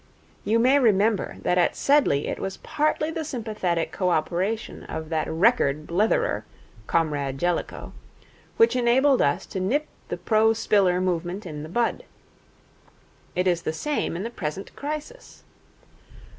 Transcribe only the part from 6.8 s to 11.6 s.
Comrade Jellicoe, which enabled us to nip the pro Spiller movement